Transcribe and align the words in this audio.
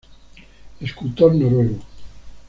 Escultor 0.79 1.31
noruego. 1.35 1.77